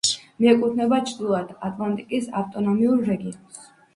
მიეკუთვნება 0.43 0.97
ჩრდილოეთ 1.09 1.51
ატლანტიკის 1.69 2.31
ავტონომიურ 2.41 3.07
რეგიონს. 3.13 3.63